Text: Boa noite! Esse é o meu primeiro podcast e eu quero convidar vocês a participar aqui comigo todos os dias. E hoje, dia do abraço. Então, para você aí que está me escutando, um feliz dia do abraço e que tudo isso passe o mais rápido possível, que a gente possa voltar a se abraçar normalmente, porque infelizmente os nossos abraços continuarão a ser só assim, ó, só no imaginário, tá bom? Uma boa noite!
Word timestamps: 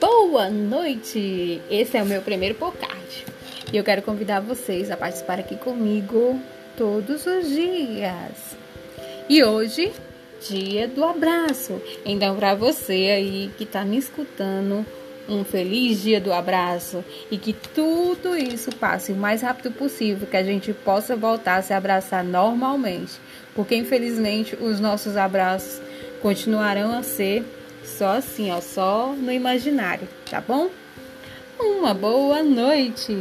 Boa 0.00 0.48
noite! 0.48 1.60
Esse 1.68 1.96
é 1.96 2.02
o 2.04 2.06
meu 2.06 2.22
primeiro 2.22 2.54
podcast 2.54 3.26
e 3.72 3.76
eu 3.76 3.82
quero 3.82 4.00
convidar 4.00 4.38
vocês 4.38 4.92
a 4.92 4.96
participar 4.96 5.40
aqui 5.40 5.56
comigo 5.56 6.40
todos 6.76 7.26
os 7.26 7.48
dias. 7.48 8.56
E 9.28 9.42
hoje, 9.42 9.90
dia 10.48 10.86
do 10.86 11.04
abraço. 11.04 11.82
Então, 12.04 12.36
para 12.36 12.54
você 12.54 12.92
aí 12.92 13.50
que 13.58 13.64
está 13.64 13.84
me 13.84 13.98
escutando, 13.98 14.86
um 15.28 15.42
feliz 15.42 16.00
dia 16.00 16.20
do 16.20 16.32
abraço 16.32 17.04
e 17.28 17.36
que 17.36 17.52
tudo 17.52 18.36
isso 18.36 18.70
passe 18.76 19.10
o 19.10 19.16
mais 19.16 19.42
rápido 19.42 19.72
possível, 19.72 20.28
que 20.28 20.36
a 20.36 20.44
gente 20.44 20.72
possa 20.72 21.16
voltar 21.16 21.56
a 21.56 21.62
se 21.62 21.72
abraçar 21.72 22.22
normalmente, 22.22 23.14
porque 23.52 23.74
infelizmente 23.74 24.56
os 24.60 24.78
nossos 24.78 25.16
abraços 25.16 25.82
continuarão 26.22 26.96
a 26.96 27.02
ser 27.02 27.44
só 27.88 28.16
assim, 28.18 28.50
ó, 28.52 28.60
só 28.60 29.14
no 29.16 29.32
imaginário, 29.32 30.08
tá 30.30 30.40
bom? 30.40 30.70
Uma 31.58 31.94
boa 31.94 32.42
noite! 32.42 33.12